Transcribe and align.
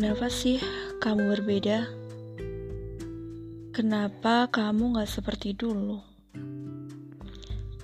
Kenapa 0.00 0.32
sih 0.32 0.56
kamu 0.96 1.28
berbeda? 1.28 1.84
Kenapa 3.76 4.48
kamu 4.48 4.96
gak 4.96 5.12
seperti 5.12 5.52
dulu? 5.52 6.00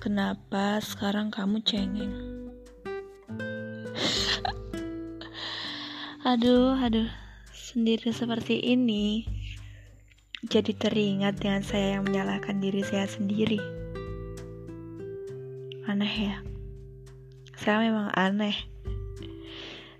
Kenapa 0.01 0.81
sekarang 0.81 1.29
kamu 1.29 1.61
cengeng? 1.61 2.17
aduh, 6.33 6.73
aduh, 6.81 7.05
sendiri 7.53 8.09
seperti 8.09 8.65
ini 8.65 9.21
jadi 10.41 10.73
teringat 10.73 11.37
dengan 11.37 11.61
saya 11.61 12.01
yang 12.01 12.09
menyalahkan 12.09 12.57
diri 12.57 12.81
saya 12.81 13.05
sendiri. 13.05 13.61
Aneh 15.85 16.15
ya, 16.17 16.41
saya 17.61 17.85
memang 17.85 18.09
aneh. 18.17 18.57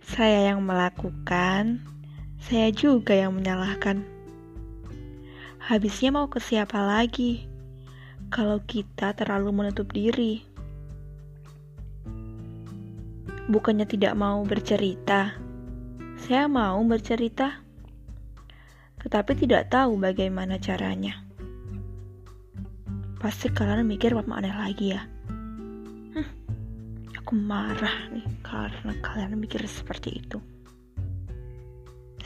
Saya 0.02 0.50
yang 0.50 0.66
melakukan 0.66 1.94
saya 2.42 2.70
juga 2.70 3.18
yang 3.18 3.34
menyalahkan. 3.34 4.06
Habisnya 5.58 6.14
mau 6.14 6.30
ke 6.30 6.40
siapa 6.40 6.80
lagi 6.80 7.44
kalau 8.30 8.62
kita 8.64 9.18
terlalu 9.18 9.52
menutup 9.52 9.90
diri? 9.92 10.46
Bukannya 13.48 13.88
tidak 13.88 14.14
mau 14.16 14.44
bercerita, 14.44 15.32
saya 16.20 16.52
mau 16.52 16.84
bercerita, 16.84 17.64
tetapi 19.00 19.32
tidak 19.40 19.72
tahu 19.72 19.96
bagaimana 19.96 20.60
caranya. 20.60 21.24
Pasti 23.18 23.50
kalian 23.50 23.88
mikir 23.88 24.14
apa 24.14 24.30
aneh 24.36 24.52
lagi 24.52 24.94
ya. 24.94 25.02
Aku 27.24 27.36
marah 27.36 28.08
nih 28.12 28.24
karena 28.40 28.94
kalian 29.04 29.36
mikir 29.36 29.60
seperti 29.68 30.22
itu. 30.24 30.40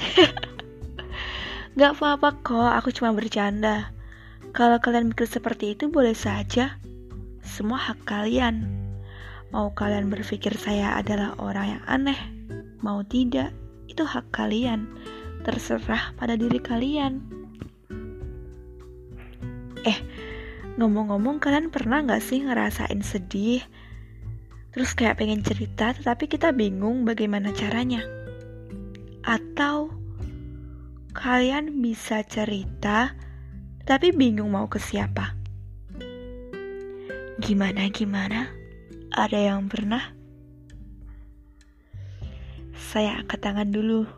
Gak 1.79 1.91
apa-apa 1.97 2.29
kok, 2.43 2.71
aku 2.77 2.89
cuma 2.91 3.15
bercanda. 3.15 3.95
Kalau 4.51 4.83
kalian 4.83 5.15
mikir 5.15 5.27
seperti 5.29 5.73
itu 5.77 5.87
boleh 5.87 6.11
saja. 6.11 6.75
Semua 7.41 7.79
hak 7.79 8.03
kalian. 8.03 8.67
Mau 9.51 9.71
kalian 9.71 10.11
berpikir 10.11 10.55
saya 10.55 10.95
adalah 10.95 11.35
orang 11.39 11.79
yang 11.79 11.83
aneh, 11.87 12.19
mau 12.79 13.03
tidak, 13.03 13.51
itu 13.87 14.03
hak 14.03 14.31
kalian. 14.31 14.87
Terserah 15.43 16.15
pada 16.15 16.35
diri 16.35 16.59
kalian. 16.59 17.19
Eh, 19.81 19.97
ngomong-ngomong 20.77 21.41
kalian 21.41 21.73
pernah 21.73 22.05
gak 22.05 22.21
sih 22.21 22.43
ngerasain 22.45 23.01
sedih? 23.01 23.65
Terus 24.71 24.95
kayak 24.95 25.19
pengen 25.19 25.43
cerita 25.43 25.91
tetapi 25.91 26.31
kita 26.31 26.55
bingung 26.55 27.03
bagaimana 27.03 27.51
caranya? 27.51 28.20
Atau 29.21 29.93
kalian 31.13 31.83
bisa 31.83 32.25
cerita 32.25 33.13
tapi 33.85 34.09
bingung 34.13 34.53
mau 34.53 34.65
ke 34.65 34.81
siapa? 34.81 35.37
Gimana 37.41 37.89
gimana? 37.89 38.49
Ada 39.11 39.53
yang 39.53 39.65
pernah? 39.69 40.13
Saya 42.77 43.21
angkat 43.21 43.39
tangan 43.41 43.69
dulu 43.69 44.09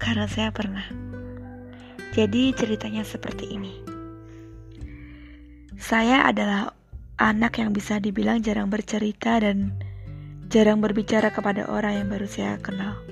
karena 0.00 0.24
saya 0.28 0.48
pernah. 0.54 0.84
Jadi 2.16 2.52
ceritanya 2.56 3.04
seperti 3.04 3.52
ini. 3.52 3.74
Saya 5.80 6.28
adalah 6.28 6.72
anak 7.20 7.60
yang 7.60 7.72
bisa 7.72 8.00
dibilang 8.00 8.40
jarang 8.40 8.72
bercerita 8.72 9.40
dan 9.40 9.76
jarang 10.48 10.80
berbicara 10.80 11.28
kepada 11.32 11.68
orang 11.68 12.00
yang 12.00 12.08
baru 12.08 12.26
saya 12.26 12.56
kenal. 12.58 13.09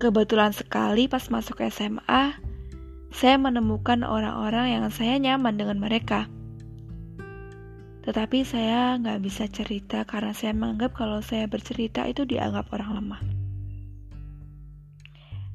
Kebetulan 0.00 0.56
sekali 0.56 1.12
pas 1.12 1.28
masuk 1.28 1.60
SMA, 1.68 2.40
saya 3.12 3.36
menemukan 3.36 4.00
orang-orang 4.00 4.80
yang 4.80 4.88
saya 4.88 5.20
nyaman 5.20 5.60
dengan 5.60 5.76
mereka. 5.76 6.24
Tetapi 8.08 8.40
saya 8.48 8.96
nggak 8.96 9.20
bisa 9.20 9.44
cerita 9.52 10.08
karena 10.08 10.32
saya 10.32 10.56
menganggap 10.56 10.96
kalau 10.96 11.20
saya 11.20 11.44
bercerita 11.44 12.08
itu 12.08 12.24
dianggap 12.24 12.72
orang 12.72 12.96
lemah. 12.96 13.22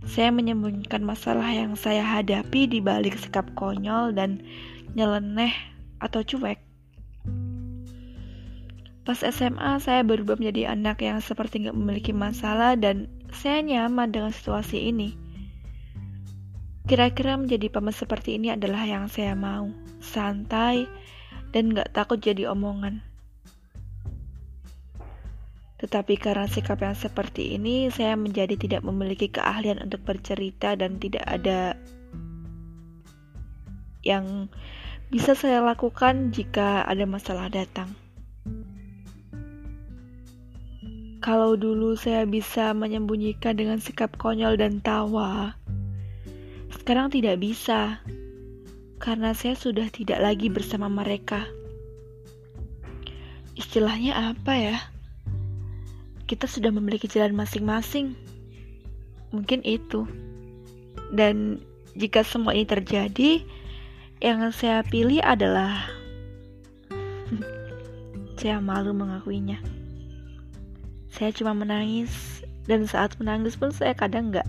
Saya 0.06 0.30
menyembunyikan 0.30 1.02
masalah 1.02 1.50
yang 1.50 1.74
saya 1.74 2.06
hadapi 2.06 2.70
di 2.70 2.86
balik 2.86 3.18
sikap 3.18 3.50
konyol 3.58 4.14
dan 4.14 4.46
nyeleneh 4.94 5.58
atau 5.98 6.22
cuek. 6.22 6.62
Pas 9.10 9.18
SMA, 9.22 9.82
saya 9.82 10.06
berubah 10.06 10.38
menjadi 10.38 10.78
anak 10.78 11.02
yang 11.02 11.18
seperti 11.18 11.66
nggak 11.66 11.78
memiliki 11.78 12.14
masalah 12.14 12.78
dan 12.78 13.10
saya 13.36 13.60
nyaman 13.62 14.10
dengan 14.10 14.32
situasi 14.32 14.90
ini. 14.90 15.14
Kira-kira 16.86 17.36
menjadi 17.36 17.68
paman 17.68 17.92
seperti 17.92 18.40
ini 18.40 18.54
adalah 18.54 18.88
yang 18.88 19.12
saya 19.12 19.36
mau. 19.36 19.70
Santai 20.00 20.86
dan 21.52 21.74
gak 21.74 21.92
takut 21.92 22.22
jadi 22.22 22.50
omongan. 22.54 23.02
Tetapi 25.76 26.16
karena 26.16 26.48
sikap 26.48 26.80
yang 26.80 26.96
seperti 26.96 27.60
ini, 27.60 27.92
saya 27.92 28.16
menjadi 28.16 28.56
tidak 28.56 28.82
memiliki 28.88 29.28
keahlian 29.28 29.84
untuk 29.84 30.08
bercerita 30.08 30.78
dan 30.80 30.98
tidak 31.02 31.26
ada 31.28 31.76
yang 34.06 34.48
bisa 35.10 35.34
saya 35.34 35.60
lakukan 35.66 36.32
jika 36.32 36.86
ada 36.86 37.04
masalah 37.10 37.52
datang. 37.52 38.05
Kalau 41.26 41.58
dulu 41.58 41.98
saya 41.98 42.22
bisa 42.30 42.70
menyembunyikan 42.78 43.58
dengan 43.58 43.82
sikap 43.82 44.14
konyol 44.14 44.62
dan 44.62 44.78
tawa, 44.78 45.58
sekarang 46.70 47.10
tidak 47.10 47.42
bisa 47.42 47.98
karena 49.02 49.34
saya 49.34 49.58
sudah 49.58 49.90
tidak 49.90 50.22
lagi 50.22 50.54
bersama 50.54 50.86
mereka. 50.86 51.50
Istilahnya 53.58 54.38
apa 54.38 54.54
ya? 54.54 54.78
Kita 56.30 56.46
sudah 56.46 56.70
memiliki 56.70 57.10
jalan 57.10 57.34
masing-masing. 57.34 58.14
Mungkin 59.34 59.66
itu. 59.66 60.06
Dan 61.10 61.58
jika 61.98 62.22
semua 62.22 62.54
ini 62.54 62.70
terjadi, 62.70 63.42
yang 64.22 64.46
saya 64.54 64.86
pilih 64.86 65.26
adalah 65.26 65.90
saya 68.38 68.62
malu 68.62 68.94
mengakuinya. 68.94 69.85
Saya 71.16 71.32
cuma 71.32 71.56
menangis 71.56 72.44
dan 72.68 72.84
saat 72.84 73.16
menangis 73.24 73.56
pun 73.56 73.72
saya 73.72 73.96
kadang 73.96 74.36
nggak 74.36 74.44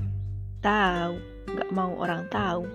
tahu, 0.59 1.15
nggak 1.55 1.71
mau 1.71 1.95
orang 1.95 2.27
tahu. 2.27 2.67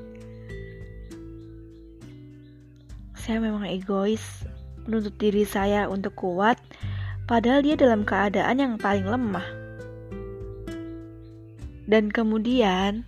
Saya 3.19 3.43
memang 3.43 3.67
egois, 3.67 4.47
menuntut 4.87 5.11
diri 5.19 5.43
saya 5.43 5.91
untuk 5.91 6.15
kuat, 6.15 6.55
padahal 7.27 7.67
dia 7.67 7.75
dalam 7.75 8.07
keadaan 8.07 8.63
yang 8.63 8.73
paling 8.79 9.03
lemah. 9.03 9.45
Dan 11.83 12.07
kemudian, 12.15 13.03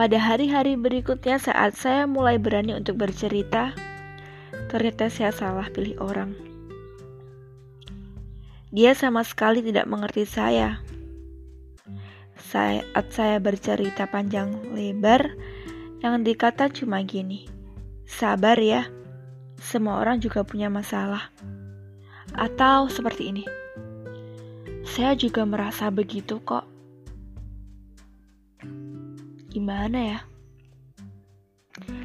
pada 0.00 0.16
hari-hari 0.16 0.80
berikutnya 0.80 1.36
saat 1.36 1.76
saya 1.76 2.08
mulai 2.08 2.40
berani 2.40 2.72
untuk 2.72 2.96
bercerita, 2.96 3.76
ternyata 4.72 5.12
saya 5.12 5.28
salah 5.28 5.68
pilih 5.68 6.00
orang. 6.00 6.47
Dia 8.68 8.92
sama 8.92 9.24
sekali 9.24 9.64
tidak 9.64 9.88
mengerti 9.88 10.28
saya. 10.28 10.84
Saat 12.36 13.16
saya 13.16 13.40
bercerita 13.40 14.04
panjang 14.04 14.76
lebar, 14.76 15.32
yang 16.04 16.20
dikata 16.20 16.68
cuma 16.68 17.00
gini, 17.00 17.48
sabar 18.04 18.60
ya, 18.60 18.84
semua 19.56 20.04
orang 20.04 20.20
juga 20.20 20.44
punya 20.44 20.68
masalah. 20.68 21.32
Atau 22.36 22.92
seperti 22.92 23.32
ini, 23.32 23.44
saya 24.84 25.16
juga 25.16 25.48
merasa 25.48 25.88
begitu 25.88 26.36
kok. 26.44 26.68
Gimana 29.48 29.98
ya? 29.98 30.20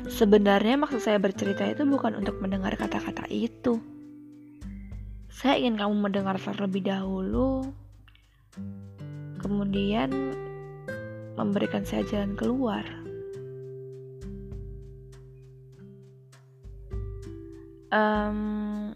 Sebenarnya 0.07 0.79
maksud 0.79 1.03
saya 1.03 1.19
bercerita 1.19 1.67
itu 1.67 1.83
bukan 1.83 2.23
untuk 2.23 2.39
mendengar 2.39 2.79
kata-kata 2.79 3.27
itu 3.27 3.92
saya 5.33 5.57
ingin 5.57 5.81
kamu 5.81 5.97
mendengar 5.97 6.37
terlebih 6.37 6.85
dahulu, 6.85 7.65
kemudian 9.41 10.13
memberikan 11.33 11.81
saya 11.81 12.05
jalan 12.05 12.37
keluar. 12.37 12.85
Um, 17.89 18.93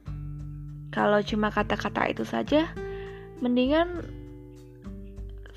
kalau 0.93 1.21
cuma 1.25 1.49
kata-kata 1.49 2.13
itu 2.13 2.21
saja, 2.21 2.69
mendingan 3.41 4.05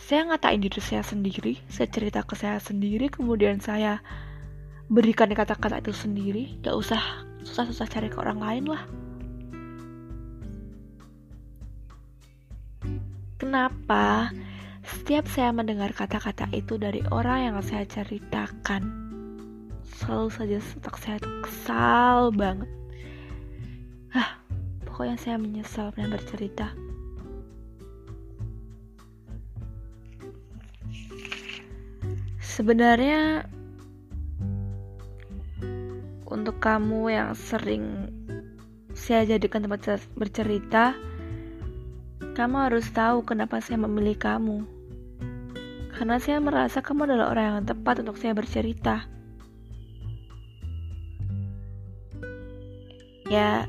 saya 0.01 0.33
ngatain 0.33 0.65
diri 0.65 0.81
saya 0.81 1.05
sendiri, 1.05 1.61
saya 1.69 1.93
cerita 1.93 2.25
ke 2.25 2.37
saya 2.37 2.57
sendiri, 2.57 3.13
kemudian 3.13 3.61
saya 3.61 4.01
berikan 4.89 5.29
kata-kata 5.29 5.85
itu 5.85 5.93
sendiri, 5.93 6.57
gak 6.65 6.73
usah 6.73 7.01
susah-susah 7.45 7.87
cari 7.89 8.09
ke 8.09 8.17
orang 8.17 8.41
lain 8.41 8.65
lah. 8.75 8.83
Kenapa 13.41 14.29
Setiap 14.81 15.29
saya 15.29 15.53
mendengar 15.53 15.93
kata-kata 15.93 16.49
itu 16.57 16.81
dari 16.81 17.05
orang 17.13 17.53
yang 17.53 17.57
saya 17.61 17.85
ceritakan, 17.85 18.83
selalu 19.85 20.29
saja 20.33 20.57
otak 20.81 20.97
saya 20.97 21.17
tuh 21.21 21.35
kesal 21.45 22.33
banget. 22.33 22.71
Hah, 24.11 24.41
pokoknya 24.89 25.17
saya 25.21 25.37
menyesal 25.37 25.93
pernah 25.93 26.17
bercerita. 26.17 26.73
Sebenarnya 32.41 33.47
untuk 36.27 36.57
kamu 36.59 37.15
yang 37.15 37.31
sering 37.37 38.11
saya 38.97 39.23
jadikan 39.29 39.65
tempat 39.65 40.03
bercerita, 40.19 40.99
kamu 42.35 42.57
harus 42.71 42.87
tahu 42.95 43.27
kenapa 43.27 43.59
saya 43.59 43.83
memilih 43.83 44.15
kamu. 44.17 44.63
Karena 45.95 46.17
saya 46.23 46.39
merasa 46.41 46.81
kamu 46.81 47.11
adalah 47.11 47.35
orang 47.35 47.45
yang 47.51 47.67
tepat 47.69 48.01
untuk 48.01 48.17
saya 48.17 48.33
bercerita. 48.33 49.05
Ya, 53.31 53.69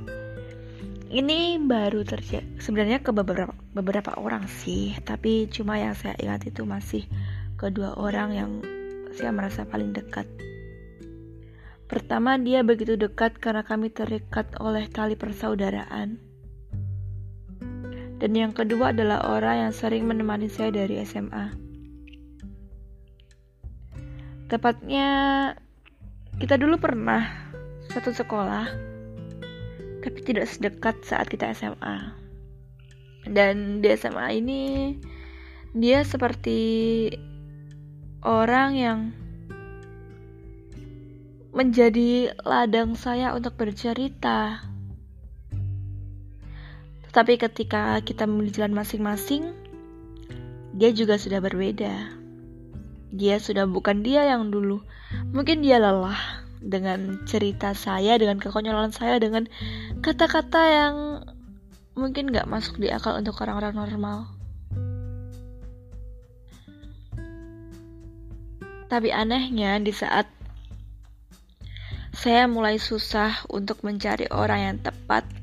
ini 1.11 1.59
baru 1.61 2.01
terjadi 2.01 2.47
sebenarnya 2.57 3.03
ke 3.03 3.13
beberapa 3.13 3.53
beberapa 3.75 4.15
orang 4.17 4.47
sih, 4.47 4.95
tapi 5.03 5.51
cuma 5.51 5.77
yang 5.77 5.93
saya 5.93 6.15
ingat 6.17 6.47
itu 6.49 6.65
masih 6.65 7.05
kedua 7.59 7.99
orang 7.99 8.29
yang 8.31 8.51
saya 9.13 9.29
merasa 9.35 9.67
paling 9.67 9.91
dekat. 9.91 10.25
Pertama, 11.91 12.39
dia 12.39 12.63
begitu 12.63 12.95
dekat 12.95 13.35
karena 13.43 13.67
kami 13.67 13.91
terikat 13.91 14.55
oleh 14.63 14.87
tali 14.87 15.19
persaudaraan. 15.19 16.30
Dan 18.21 18.37
yang 18.37 18.53
kedua 18.53 18.93
adalah 18.93 19.25
orang 19.25 19.65
yang 19.65 19.73
sering 19.73 20.05
menemani 20.05 20.45
saya 20.45 20.69
dari 20.69 21.01
SMA. 21.01 21.57
Tepatnya, 24.45 25.09
kita 26.37 26.61
dulu 26.61 26.77
pernah 26.77 27.25
satu 27.89 28.13
sekolah, 28.13 28.69
tapi 30.05 30.19
tidak 30.21 30.45
sedekat 30.53 31.01
saat 31.01 31.33
kita 31.33 31.49
SMA. 31.57 32.13
Dan 33.25 33.81
di 33.81 33.89
SMA 33.97 34.37
ini, 34.37 34.63
dia 35.73 36.05
seperti 36.05 37.09
orang 38.21 38.69
yang 38.77 38.99
menjadi 41.51 42.37
ladang 42.45 42.93
saya 42.93 43.33
untuk 43.33 43.57
bercerita. 43.57 44.70
Tetapi 47.11 47.35
ketika 47.43 47.99
kita 48.07 48.23
memilih 48.23 48.55
jalan 48.55 48.71
masing-masing, 48.71 49.51
dia 50.71 50.95
juga 50.95 51.19
sudah 51.19 51.43
berbeda. 51.43 52.07
Dia 53.11 53.35
sudah 53.35 53.67
bukan 53.67 53.99
dia 53.99 54.23
yang 54.31 54.47
dulu. 54.47 54.79
Mungkin 55.35 55.59
dia 55.59 55.75
lelah 55.75 56.15
dengan 56.63 57.19
cerita 57.27 57.75
saya, 57.75 58.15
dengan 58.15 58.39
kekonyolan 58.39 58.95
saya, 58.95 59.19
dengan 59.19 59.51
kata-kata 59.99 60.61
yang 60.71 60.95
mungkin 61.99 62.31
gak 62.31 62.47
masuk 62.47 62.79
di 62.79 62.87
akal 62.87 63.19
untuk 63.19 63.35
orang-orang 63.43 63.75
normal. 63.75 64.31
Tapi 68.87 69.11
anehnya 69.11 69.83
di 69.83 69.91
saat 69.91 70.31
saya 72.15 72.47
mulai 72.47 72.79
susah 72.79 73.43
untuk 73.51 73.83
mencari 73.83 74.31
orang 74.31 74.59
yang 74.63 74.77
tepat. 74.79 75.40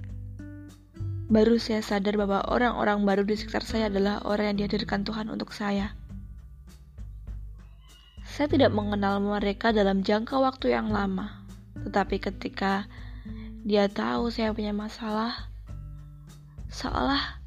Baru 1.29 1.61
saya 1.61 1.85
sadar 1.85 2.17
bahwa 2.17 2.41
orang-orang 2.49 3.05
baru 3.05 3.23
di 3.29 3.37
sekitar 3.37 3.61
saya 3.61 3.93
adalah 3.93 4.25
orang 4.25 4.57
yang 4.57 4.65
dihadirkan 4.65 5.05
Tuhan 5.05 5.29
untuk 5.29 5.53
saya. 5.53 5.93
Saya 8.25 8.49
tidak 8.49 8.73
mengenal 8.73 9.21
mereka 9.21 9.69
dalam 9.69 10.01
jangka 10.01 10.41
waktu 10.41 10.73
yang 10.73 10.89
lama, 10.89 11.45
tetapi 11.85 12.17
ketika 12.17 12.89
dia 13.61 13.93
tahu 13.93 14.33
saya 14.33 14.57
punya 14.57 14.73
masalah, 14.73 15.53
seolah 16.73 17.45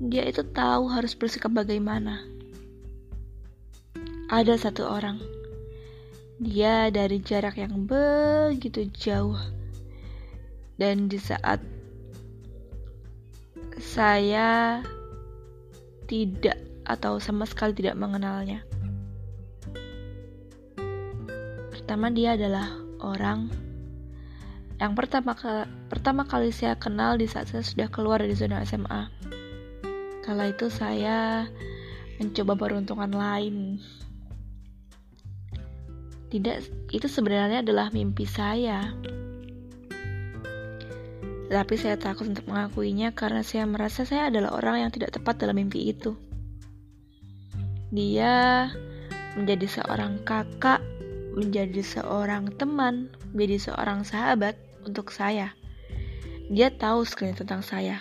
dia 0.00 0.24
itu 0.24 0.40
tahu 0.40 0.88
harus 0.88 1.12
bersikap 1.12 1.52
bagaimana. 1.52 2.24
Ada 4.32 4.56
satu 4.56 4.88
orang 4.88 5.20
dia 6.40 6.88
dari 6.88 7.20
jarak 7.20 7.60
yang 7.60 7.84
begitu 7.84 8.88
jauh. 8.96 9.38
Dan 10.80 11.06
di 11.06 11.20
saat 11.20 11.60
saya 13.82 14.78
tidak 16.06 16.54
atau 16.86 17.18
sama 17.18 17.42
sekali 17.50 17.74
tidak 17.74 17.98
mengenalnya. 17.98 18.62
Pertama 21.74 22.14
dia 22.14 22.38
adalah 22.38 22.70
orang 23.02 23.50
yang 24.78 24.94
pertama 24.94 25.34
pertama 25.90 26.22
kali 26.26 26.54
saya 26.54 26.78
kenal 26.78 27.18
di 27.18 27.26
saat 27.26 27.50
saya 27.50 27.66
sudah 27.66 27.90
keluar 27.90 28.22
dari 28.22 28.38
zona 28.38 28.62
SMA. 28.62 29.10
Kala 30.22 30.54
itu 30.54 30.70
saya 30.70 31.50
mencoba 32.22 32.54
peruntungan 32.54 33.10
lain 33.10 33.82
tidak, 36.32 36.64
itu 36.88 37.04
sebenarnya 37.12 37.60
adalah 37.60 37.92
mimpi 37.92 38.24
saya. 38.24 38.88
Tapi 41.52 41.76
saya 41.76 42.00
takut 42.00 42.32
untuk 42.32 42.48
mengakuinya 42.48 43.12
karena 43.12 43.44
saya 43.44 43.68
merasa 43.68 44.08
saya 44.08 44.32
adalah 44.32 44.56
orang 44.56 44.88
yang 44.88 44.90
tidak 44.90 45.12
tepat 45.12 45.36
dalam 45.36 45.60
mimpi 45.60 45.92
itu. 45.92 46.16
Dia 47.92 48.72
menjadi 49.36 49.68
seorang 49.68 50.24
kakak, 50.24 50.80
menjadi 51.36 51.84
seorang 51.84 52.56
teman, 52.56 53.12
menjadi 53.36 53.68
seorang 53.68 54.00
sahabat 54.00 54.56
untuk 54.88 55.12
saya. 55.12 55.52
Dia 56.48 56.72
tahu 56.72 57.04
sekali 57.04 57.36
tentang 57.36 57.60
saya. 57.60 58.00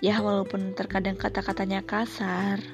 Ya, 0.00 0.16
walaupun 0.24 0.72
terkadang 0.72 1.20
kata-katanya 1.20 1.84
kasar, 1.84 2.64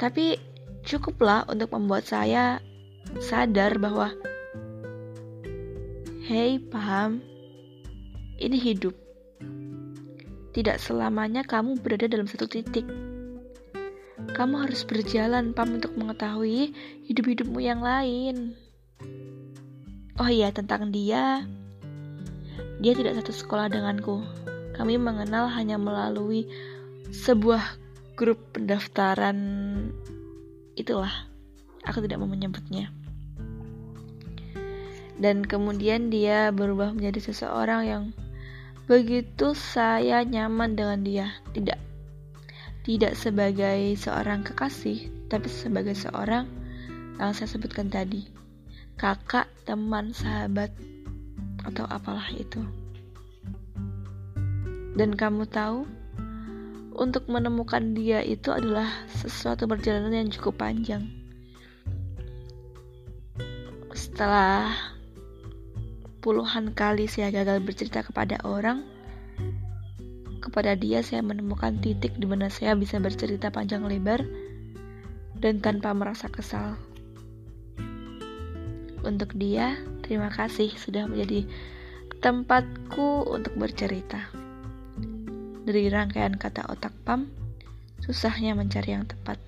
tapi 0.00 0.40
cukuplah 0.88 1.44
untuk 1.52 1.76
membuat 1.76 2.08
saya 2.08 2.64
sadar 3.20 3.76
bahwa 3.76 4.16
Hei, 6.26 6.58
paham? 6.58 7.22
Ini 8.42 8.58
hidup. 8.58 8.98
Tidak 10.50 10.74
selamanya 10.82 11.46
kamu 11.46 11.78
berada 11.78 12.10
dalam 12.10 12.26
satu 12.26 12.50
titik. 12.50 12.82
Kamu 14.34 14.66
harus 14.66 14.82
berjalan, 14.82 15.54
Pam, 15.54 15.78
untuk 15.78 15.94
mengetahui 15.94 16.74
hidup-hidupmu 17.06 17.62
yang 17.62 17.78
lain. 17.78 18.58
Oh 20.18 20.26
iya, 20.26 20.50
tentang 20.50 20.90
dia. 20.90 21.46
Dia 22.82 22.92
tidak 22.98 23.22
satu 23.22 23.30
sekolah 23.30 23.70
denganku. 23.70 24.26
Kami 24.74 24.98
mengenal 24.98 25.46
hanya 25.46 25.78
melalui 25.78 26.50
sebuah 27.14 27.62
grup 28.18 28.50
pendaftaran 28.50 29.38
itulah 30.74 31.30
aku 31.86 32.02
tidak 32.02 32.18
mau 32.18 32.26
menyebutnya 32.26 32.95
dan 35.16 35.44
kemudian 35.44 36.12
dia 36.12 36.52
berubah 36.52 36.92
menjadi 36.92 37.32
seseorang 37.32 37.82
yang 37.88 38.04
begitu 38.86 39.56
saya 39.56 40.22
nyaman 40.22 40.76
dengan 40.76 41.00
dia. 41.02 41.26
Tidak 41.56 41.78
tidak 42.86 43.18
sebagai 43.18 43.98
seorang 43.98 44.46
kekasih 44.46 45.10
tapi 45.26 45.50
sebagai 45.50 45.98
seorang 45.98 46.46
yang 47.18 47.34
saya 47.34 47.50
sebutkan 47.50 47.90
tadi. 47.90 48.30
Kakak 48.96 49.50
teman 49.66 50.14
sahabat 50.14 50.70
atau 51.66 51.84
apalah 51.90 52.30
itu. 52.32 52.62
Dan 54.96 55.12
kamu 55.12 55.44
tahu 55.50 55.84
untuk 56.96 57.28
menemukan 57.28 57.92
dia 57.92 58.24
itu 58.24 58.48
adalah 58.48 58.88
sesuatu 59.12 59.68
perjalanan 59.68 60.24
yang 60.24 60.30
cukup 60.32 60.56
panjang. 60.56 61.04
Setelah 63.92 64.85
puluhan 66.26 66.74
kali 66.74 67.06
saya 67.06 67.30
gagal 67.30 67.62
bercerita 67.62 68.02
kepada 68.02 68.42
orang, 68.42 68.82
kepada 70.42 70.74
dia 70.74 70.98
saya 70.98 71.22
menemukan 71.22 71.78
titik 71.78 72.18
di 72.18 72.26
mana 72.26 72.50
saya 72.50 72.74
bisa 72.74 72.98
bercerita 72.98 73.54
panjang 73.54 73.86
lebar 73.86 74.26
dan 75.38 75.62
tanpa 75.62 75.94
merasa 75.94 76.26
kesal. 76.26 76.74
Untuk 79.06 79.38
dia, 79.38 79.78
terima 80.02 80.26
kasih 80.34 80.74
sudah 80.74 81.06
menjadi 81.06 81.46
tempatku 82.18 83.30
untuk 83.30 83.54
bercerita. 83.54 84.26
Dari 85.62 85.86
rangkaian 85.86 86.34
kata 86.34 86.66
otak 86.66 86.90
PAM, 87.06 87.30
susahnya 88.02 88.58
mencari 88.58 88.98
yang 88.98 89.06
tepat. 89.06 89.38